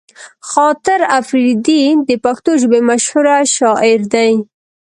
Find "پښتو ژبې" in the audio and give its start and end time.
2.25-2.79